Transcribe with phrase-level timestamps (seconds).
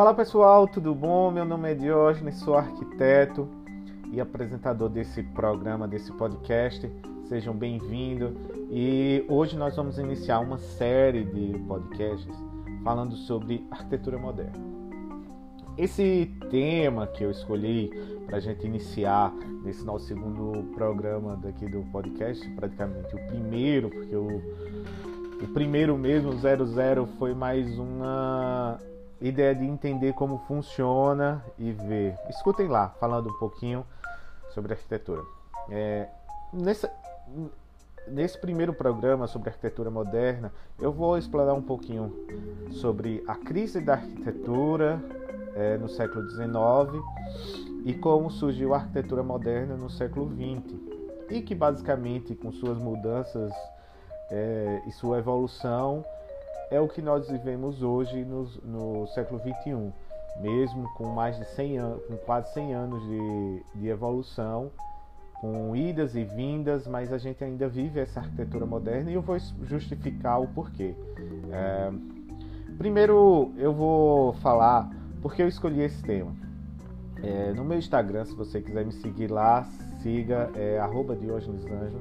[0.00, 1.30] Fala pessoal, tudo bom?
[1.30, 3.46] Meu nome é Diógenes, sou arquiteto
[4.10, 6.90] e apresentador desse programa, desse podcast.
[7.28, 8.32] Sejam bem-vindos.
[8.70, 12.34] E hoje nós vamos iniciar uma série de podcasts
[12.82, 14.56] falando sobre arquitetura moderna.
[15.76, 17.90] Esse tema que eu escolhi
[18.24, 19.30] para a gente iniciar
[19.62, 24.40] nesse nosso segundo programa daqui do podcast, praticamente o primeiro, porque o,
[25.42, 28.78] o primeiro mesmo, 00, foi mais uma
[29.20, 32.16] ideia de entender como funciona e ver.
[32.28, 33.84] Escutem lá, falando um pouquinho
[34.50, 35.22] sobre arquitetura.
[35.68, 36.08] É,
[38.08, 42.14] nesse primeiro programa sobre arquitetura moderna, eu vou explorar um pouquinho
[42.70, 45.00] sobre a crise da arquitetura
[45.54, 47.04] é, no século XIX
[47.84, 50.78] e como surgiu a arquitetura moderna no século XX.
[51.30, 53.52] E que basicamente, com suas mudanças
[54.30, 56.04] é, e sua evolução,
[56.70, 59.92] é o que nós vivemos hoje no, no século XXI,
[60.40, 64.70] mesmo com mais de 100 anos, com quase 100 anos de, de evolução,
[65.40, 69.38] com idas e vindas, mas a gente ainda vive essa arquitetura moderna e eu vou
[69.62, 70.94] justificar o porquê.
[71.50, 71.90] É,
[72.78, 76.32] primeiro, eu vou falar porque eu escolhi esse tema.
[77.22, 79.64] É, no meu Instagram, se você quiser me seguir lá,
[80.02, 80.78] siga é,
[81.20, 82.00] @diogenesanjo.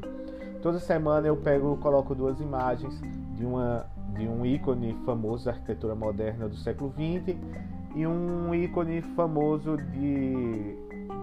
[0.62, 3.02] Toda semana eu pego, coloco duas imagens
[3.36, 3.86] de uma
[4.18, 7.38] de um ícone famoso da arquitetura moderna do século XX
[7.96, 10.76] e um ícone famoso de,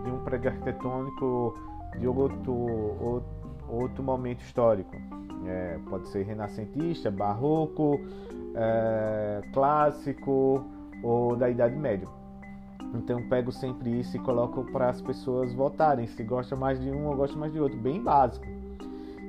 [0.05, 1.59] de um prédio arquitetônico
[1.99, 3.23] de outro,
[3.69, 4.95] outro, momento histórico.
[5.47, 8.01] É, pode ser renascentista, barroco,
[8.55, 10.65] é, clássico
[11.03, 12.09] ou da Idade Média.
[12.95, 17.07] Então pego sempre isso e coloco para as pessoas votarem se gosta mais de um
[17.07, 18.47] ou gosta mais de outro, bem básico.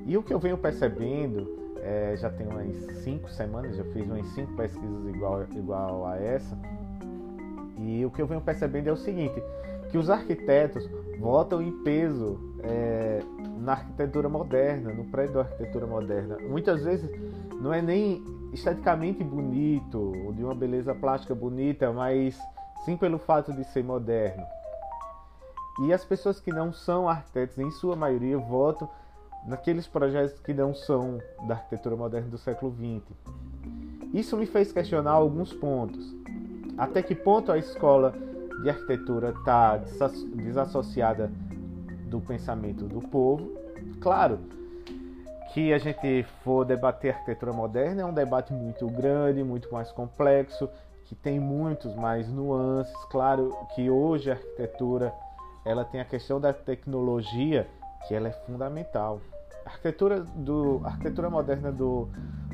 [0.05, 4.28] E o que eu venho percebendo é, já tem umas cinco semanas, já fiz umas
[4.28, 6.58] cinco pesquisas igual, igual a essa.
[7.78, 9.42] E o que eu venho percebendo é o seguinte,
[9.89, 10.89] que os arquitetos
[11.20, 13.21] votam em peso é,
[13.60, 16.38] na arquitetura moderna, no prédio da arquitetura moderna.
[16.49, 17.10] Muitas vezes
[17.61, 18.23] não é nem
[18.54, 22.39] esteticamente bonito, ou de uma beleza plástica bonita, mas
[22.86, 24.44] sim pelo fato de ser moderno.
[25.83, 28.89] E as pessoas que não são arquitetos, em sua maioria, votam
[29.47, 33.15] naqueles projetos que não são da arquitetura moderna do século XX.
[34.13, 36.13] Isso me fez questionar alguns pontos.
[36.77, 38.13] Até que ponto a escola
[38.61, 41.31] de arquitetura está desassociada
[42.09, 43.52] do pensamento do povo?
[44.02, 44.39] Claro
[45.53, 50.69] que a gente for debater arquitetura moderna é um debate muito grande, muito mais complexo,
[51.05, 52.93] que tem muitos mais nuances.
[53.05, 55.14] Claro que hoje a arquitetura
[55.65, 57.67] ela tem a questão da tecnologia
[58.08, 59.19] que ela é fundamental.
[59.67, 62.08] Arquitetura, do, arquitetura moderna do,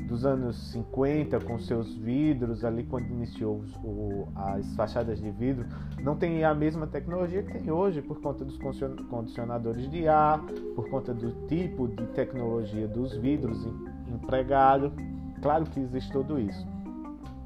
[0.08, 5.64] dos anos 50, com seus vidros, ali quando iniciou o, as fachadas de vidro,
[6.02, 10.40] não tem a mesma tecnologia que tem hoje, por conta dos condicionadores de ar,
[10.74, 13.64] por conta do tipo de tecnologia dos vidros
[14.12, 14.92] empregado.
[15.40, 16.66] Claro que existe tudo isso.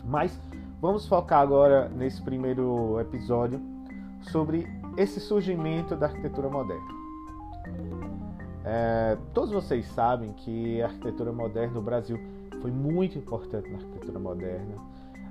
[0.02, 0.40] Mas
[0.80, 3.60] vamos focar agora nesse primeiro episódio
[4.22, 6.98] sobre esse surgimento da arquitetura moderna.
[8.70, 12.20] É, todos vocês sabem que a arquitetura moderna no Brasil
[12.60, 14.74] foi muito importante na arquitetura moderna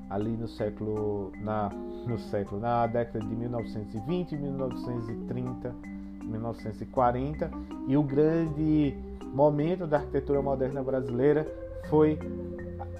[0.09, 5.75] ali no século na no século na década de 1920, 1930,
[6.23, 7.51] 1940
[7.87, 8.97] e o grande
[9.31, 11.45] momento da arquitetura moderna brasileira
[11.91, 12.17] foi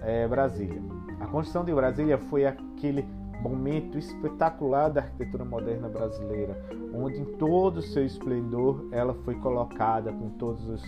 [0.03, 0.79] é, Brasília.
[1.19, 3.07] A construção de Brasília foi aquele
[3.47, 6.59] momento espetacular da arquitetura moderna brasileira,
[6.93, 10.83] onde em todo o seu esplendor ela foi colocada com todas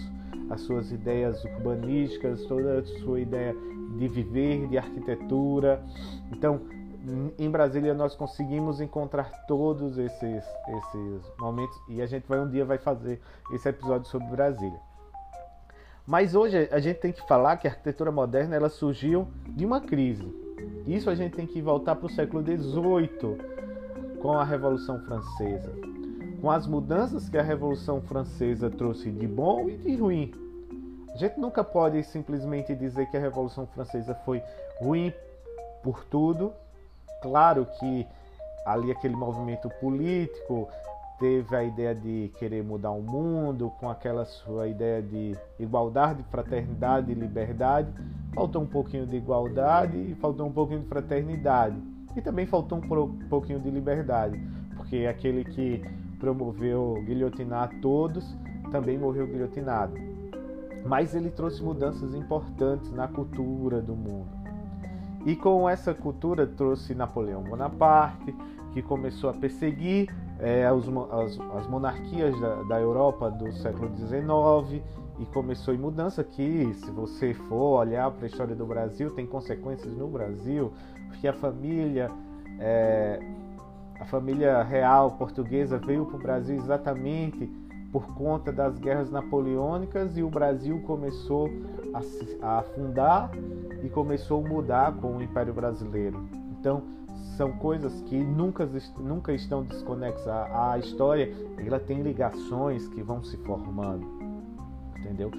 [0.50, 3.56] as suas ideias urbanísticas, toda a sua ideia
[3.98, 5.84] de viver, de arquitetura.
[6.32, 6.62] Então,
[7.38, 10.44] em Brasília nós conseguimos encontrar todos esses,
[10.78, 13.22] esses momentos e a gente vai um dia vai fazer
[13.54, 14.80] esse episódio sobre Brasília.
[16.06, 19.80] Mas hoje a gente tem que falar que a arquitetura moderna ela surgiu de uma
[19.80, 20.49] crise
[20.88, 23.38] isso a gente tem que voltar para o século XVIII,
[24.22, 25.72] com a Revolução Francesa,
[26.42, 30.32] com as mudanças que a Revolução Francesa trouxe de bom e de ruim.
[31.14, 34.42] A gente nunca pode simplesmente dizer que a Revolução Francesa foi
[34.80, 35.14] ruim
[35.84, 36.54] por tudo.
[37.22, 38.08] Claro que
[38.66, 40.70] ali aquele movimento político
[41.20, 47.12] teve a ideia de querer mudar o mundo, com aquela sua ideia de igualdade, fraternidade
[47.12, 47.94] e liberdade.
[48.34, 51.76] Faltou um pouquinho de igualdade e faltou um pouquinho de fraternidade.
[52.16, 54.42] E também faltou um pouquinho de liberdade,
[54.76, 55.84] porque aquele que
[56.20, 58.36] promoveu guilhotinar todos
[58.72, 59.94] também morreu guilhotinado.
[60.86, 64.30] Mas ele trouxe mudanças importantes na cultura do mundo.
[65.26, 68.34] E com essa cultura trouxe Napoleão Bonaparte,
[68.74, 74.82] que começou a perseguir é, as, as, as, monarquias da, da, Europa do século XIX
[75.20, 79.26] e começou em mudança que, se você for olhar para a história do Brasil, tem
[79.26, 80.72] consequências no Brasil,
[81.10, 82.10] porque a família
[82.60, 83.20] é,
[84.00, 87.52] a família real portuguesa veio para o Brasil exatamente
[87.92, 91.50] por conta das guerras napoleônicas e o Brasil começou
[92.42, 93.32] a, afundar
[93.84, 96.24] e começou a mudar com o Império Brasileiro.
[96.52, 96.84] Então,
[97.38, 98.68] são coisas que nunca,
[98.98, 100.28] nunca estão desconexas.
[100.28, 104.06] A, a história ela tem ligações que vão se formando,
[104.98, 105.32] entendeu?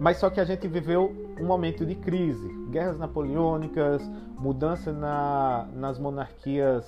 [0.00, 4.02] Mas só que a gente viveu um momento de crise, guerras napoleônicas,
[4.38, 6.84] mudança na, nas monarquias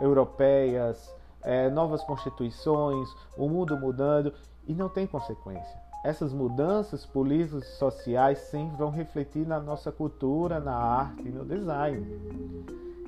[0.00, 1.12] europeias,
[1.42, 4.32] é, novas constituições, o mundo mudando
[4.66, 5.83] e não tem consequência.
[6.04, 11.46] Essas mudanças políticas e sociais sempre vão refletir na nossa cultura, na arte e no
[11.46, 12.06] design.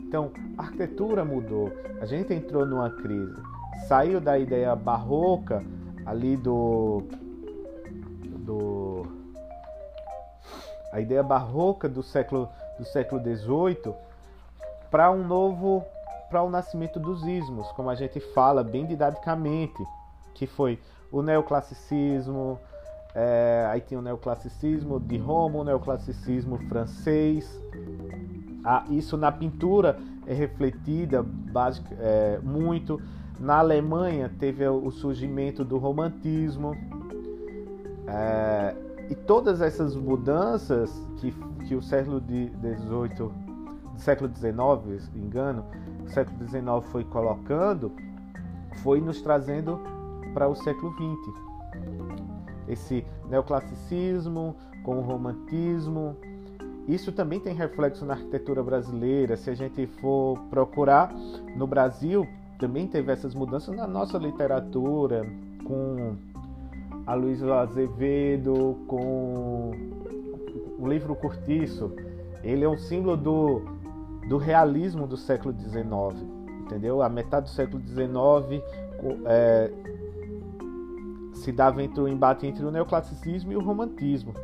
[0.00, 1.70] Então, a arquitetura mudou,
[2.00, 3.36] a gente entrou numa crise,
[3.86, 5.62] saiu da ideia barroca
[6.06, 7.02] ali do
[8.24, 9.02] do
[10.90, 12.48] a ideia barroca do século
[12.78, 13.94] do século XVIII
[14.90, 15.84] para um novo
[16.30, 19.84] para o nascimento dos ismos, como a gente fala bem didaticamente,
[20.34, 20.80] que foi
[21.12, 22.58] o neoclassicismo,
[23.18, 27.50] é, aí tinha o neoclassicismo de Roma, o neoclassicismo francês.
[28.62, 33.00] Ah, isso na pintura é refletida basic, é, muito.
[33.40, 36.76] Na Alemanha teve o surgimento do romantismo.
[38.06, 38.76] É,
[39.08, 41.32] e todas essas mudanças que,
[41.66, 43.30] que o século XVIII,
[43.96, 45.64] século XIX, engano,
[46.04, 47.90] o século XIX foi colocando,
[48.82, 49.80] foi nos trazendo
[50.34, 51.46] para o século XX.
[52.68, 56.16] Esse neoclassicismo com o romantismo,
[56.88, 59.36] isso também tem reflexo na arquitetura brasileira.
[59.36, 61.12] Se a gente for procurar
[61.56, 62.26] no Brasil,
[62.58, 65.26] também teve essas mudanças na nossa literatura,
[65.64, 66.16] com
[67.06, 69.72] a Luísa Azevedo, com
[70.78, 71.92] o livro Curtiço.
[72.44, 73.76] Ele é um símbolo do
[74.28, 76.26] do realismo do século XIX,
[76.60, 77.00] entendeu?
[77.00, 78.60] A metade do século XIX
[79.24, 79.70] é,
[81.46, 84.34] se dava entre o embate entre o neoclassicismo e o romantismo.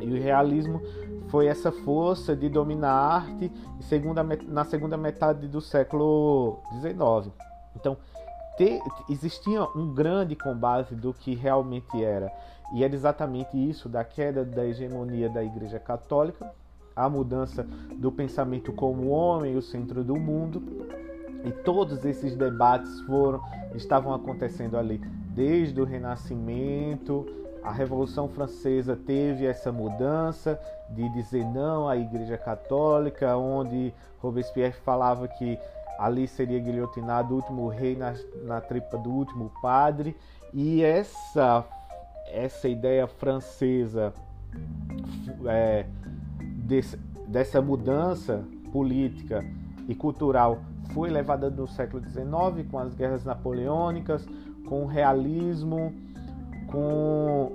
[0.00, 0.82] E o realismo
[1.28, 7.32] foi essa força de dominar a arte segunda, na segunda metade do século XIX.
[7.76, 7.96] Então,
[8.56, 12.32] te, existia um grande combate do que realmente era.
[12.74, 16.50] E era exatamente isso, da queda da hegemonia da Igreja Católica
[16.96, 17.64] a mudança
[17.98, 20.62] do pensamento como homem, o centro do mundo.
[21.46, 23.40] E todos esses debates foram
[23.74, 25.00] estavam acontecendo ali
[25.36, 27.26] desde o Renascimento,
[27.62, 30.58] a Revolução Francesa teve essa mudança
[30.88, 35.58] de dizer não à Igreja Católica, onde Robespierre falava que
[35.98, 38.14] ali seria guilhotinado o último rei na,
[38.44, 40.16] na tripa do último padre.
[40.54, 41.64] E essa,
[42.28, 44.14] essa ideia francesa
[45.46, 45.84] é,
[46.40, 46.96] desse,
[47.28, 48.42] dessa mudança
[48.72, 49.44] política
[49.88, 50.58] e cultural
[50.92, 54.26] foi levada no século XIX com as guerras napoleônicas,
[54.66, 55.92] com o realismo,
[56.68, 57.52] com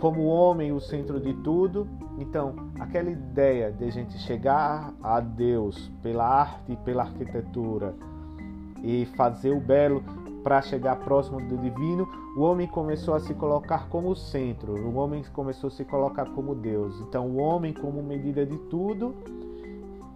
[0.00, 1.86] como o homem o centro de tudo.
[2.18, 7.94] Então, aquela ideia de a gente chegar a Deus pela arte e pela arquitetura
[8.82, 10.02] e fazer o belo
[10.42, 15.22] para chegar próximo do divino, o homem começou a se colocar como centro, o homem
[15.32, 17.00] começou a se colocar como Deus.
[17.02, 19.14] Então, o homem como medida de tudo.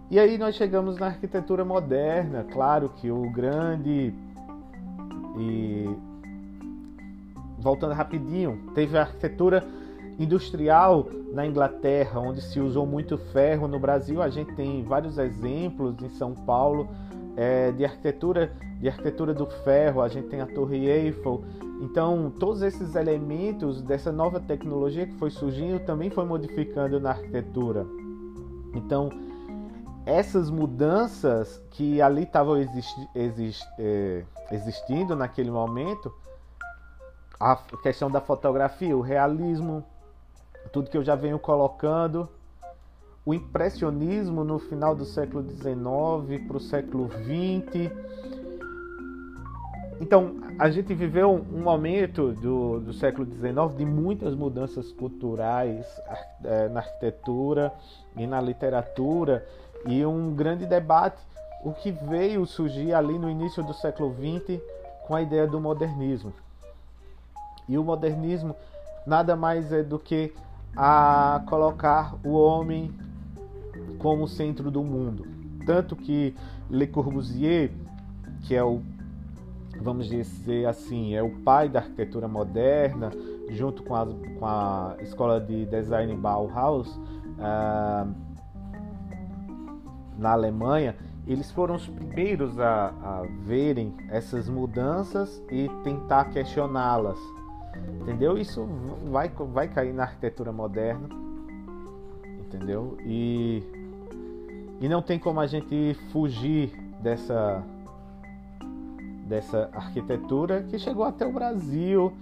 [0.09, 4.13] E aí nós chegamos na arquitetura moderna, claro que o grande
[5.37, 5.89] e
[7.59, 9.65] voltando rapidinho, teve a arquitetura
[10.17, 13.67] industrial na Inglaterra, onde se usou muito ferro.
[13.67, 16.87] No Brasil, a gente tem vários exemplos em São Paulo
[17.35, 21.43] é, de arquitetura de arquitetura do ferro, a gente tem a Torre Eiffel.
[21.81, 27.85] Então, todos esses elementos dessa nova tecnologia que foi surgindo também foi modificando na arquitetura.
[28.75, 29.09] Então,
[30.07, 36.13] essas mudanças que ali estavam existi exist é, existindo naquele momento,
[37.37, 39.83] a questão da fotografia, o realismo,
[40.71, 42.29] tudo que eu já venho colocando,
[43.25, 47.91] o impressionismo no final do século XIX para o século XX.
[49.99, 55.85] Então, a gente viveu um momento do, do século XIX de muitas mudanças culturais
[56.45, 57.73] é, na arquitetura
[58.15, 59.45] e na literatura
[59.85, 61.21] e um grande debate,
[61.63, 64.61] o que veio surgir ali no início do século XX
[65.05, 66.33] com a ideia do modernismo.
[67.67, 68.55] E o modernismo
[69.05, 70.33] nada mais é do que
[70.75, 72.93] a colocar o homem
[73.97, 75.25] como centro do mundo.
[75.65, 76.35] Tanto que
[76.69, 77.71] Le Corbusier,
[78.43, 78.81] que é o,
[79.81, 83.11] vamos dizer assim, é o pai da arquitetura moderna,
[83.49, 86.99] junto com a, com a escola de design Bauhaus,
[87.39, 88.07] ah,
[90.17, 90.95] na Alemanha,
[91.27, 97.19] eles foram os primeiros a, a verem essas mudanças e tentar questioná-las.
[98.01, 98.37] Entendeu?
[98.37, 98.65] Isso
[99.11, 101.09] vai, vai cair na arquitetura moderna.
[102.39, 102.97] Entendeu?
[103.05, 103.61] E,
[104.79, 106.71] e não tem como a gente fugir
[107.01, 107.61] dessa,
[109.25, 112.13] dessa arquitetura que chegou até o Brasil.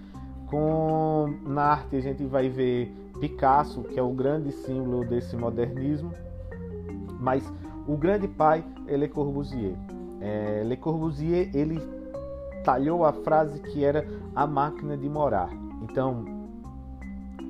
[0.47, 6.11] Com, na arte a gente vai ver Picasso, que é o grande símbolo desse modernismo.
[7.19, 7.51] Mas
[7.87, 9.75] o grande pai é Le Corbusier.
[10.21, 11.79] É, Le Corbusier ele
[12.63, 15.49] talhou a frase que era a máquina de morar.
[15.83, 16.25] Então,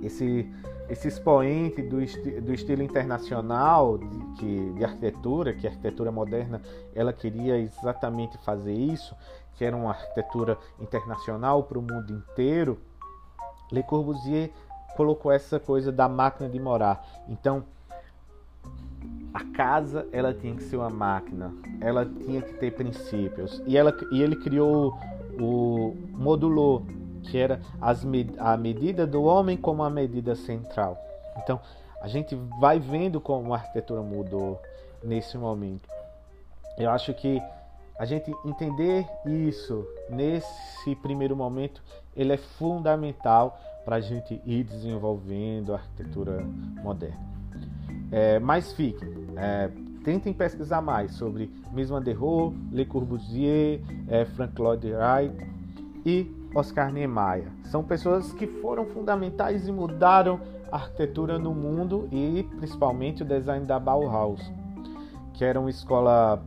[0.04, 0.52] esse,
[0.90, 6.62] esse expoente do, esti do estilo internacional de, que, de arquitetura, que a arquitetura moderna
[6.94, 9.16] ela queria exatamente fazer isso,
[9.56, 12.78] que era uma arquitetura internacional para o mundo inteiro,
[13.72, 14.52] Le Corbusier
[14.96, 17.06] colocou essa coisa da máquina de morar.
[17.28, 17.64] Então,
[19.36, 23.62] a casa ela tinha que ser uma máquina, ela tinha que ter princípios.
[23.68, 24.98] E, ela, e ele criou
[25.38, 26.86] o modulou,
[27.22, 28.06] que era as,
[28.40, 30.98] a medida do homem como a medida central.
[31.44, 31.60] Então,
[32.00, 34.58] a gente vai vendo como a arquitetura mudou
[35.04, 35.90] nesse momento.
[36.78, 37.42] Eu acho que
[38.00, 41.84] a gente entender isso nesse primeiro momento,
[42.16, 46.42] ele é fundamental para a gente ir desenvolvendo a arquitetura
[46.82, 47.45] moderna.
[48.16, 49.70] É, mas fiquem, é,
[50.02, 55.36] tentem pesquisar mais sobre Mies van der Rohe, Le Corbusier, é, Frank Lloyd Wright
[56.06, 57.50] e Oscar Niemeyer.
[57.66, 60.40] São pessoas que foram fundamentais e mudaram
[60.72, 64.40] a arquitetura no mundo e principalmente o design da Bauhaus,
[65.34, 66.42] que era uma escola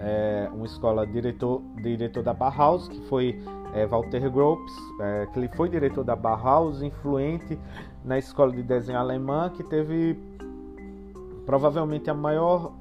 [0.00, 3.40] é, uma escola diretor diretor da Bauhaus, que foi
[3.72, 7.56] é, Walter Gropius, é, que ele foi diretor da Bauhaus, influente
[8.04, 10.34] na escola de desenho alemã, que teve
[11.46, 12.72] provavelmente a maior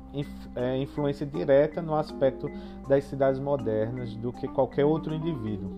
[0.56, 2.50] é, influência direta no aspecto
[2.90, 5.70] das cidades modernas do que qualquer outro indivíduo.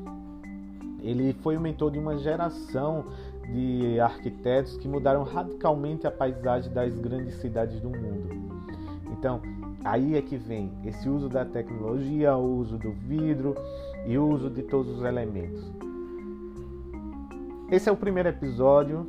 [1.01, 3.05] Ele foi o mentor de uma geração
[3.51, 8.29] de arquitetos que mudaram radicalmente a paisagem das grandes cidades do mundo.
[9.11, 9.41] Então,
[9.83, 13.53] aí é que vem esse uso da tecnologia, o uso do vidro
[14.05, 15.63] e o uso de todos os elementos.
[17.69, 19.05] Esse é o primeiro episódio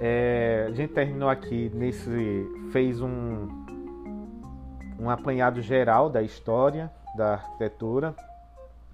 [0.00, 2.46] é, a gente terminou aqui nesse.
[2.72, 3.48] fez um,
[4.98, 8.14] um apanhado geral da história da arquitetura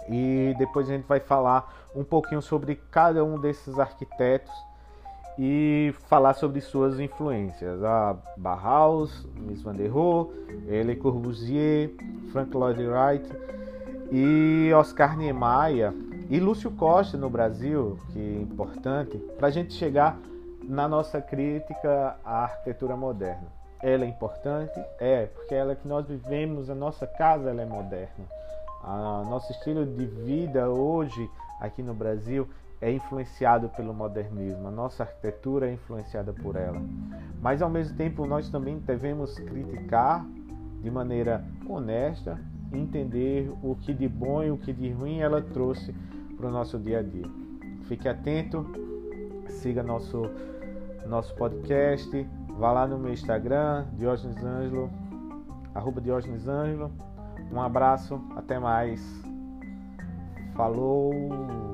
[0.08, 4.52] e depois a gente vai falar um pouquinho sobre cada um desses arquitetos
[5.38, 7.82] e falar sobre suas influências.
[7.82, 10.30] A Bauhaus, Mies van der Rohe,
[10.66, 11.90] Le Corbusier,
[12.32, 13.32] Frank Lloyd Wright
[14.12, 15.92] e Oscar Niemeyer
[16.28, 20.18] e Lúcio Costa no Brasil, que é importante, para a gente chegar
[20.70, 23.48] na nossa crítica à arquitetura moderna.
[23.82, 24.78] Ela é importante?
[25.00, 28.24] É, porque ela é que nós vivemos, a nossa casa ela é moderna.
[28.84, 31.28] A nosso estilo de vida hoje
[31.60, 32.48] aqui no Brasil
[32.80, 36.80] é influenciado pelo modernismo, a nossa arquitetura é influenciada por ela.
[37.42, 40.24] Mas ao mesmo tempo nós também devemos criticar
[40.80, 42.38] de maneira honesta,
[42.72, 45.92] entender o que de bom e o que de ruim ela trouxe
[46.36, 47.26] para o nosso dia a dia.
[47.88, 48.64] Fique atento,
[49.48, 50.30] siga nosso
[51.06, 52.28] nosso podcast.
[52.58, 54.90] Vá lá no meu Instagram, Diógenes Ângelo,
[55.74, 56.92] arroba Diógenes Ângelo.
[57.52, 59.00] Um abraço, até mais.
[60.54, 61.69] Falou!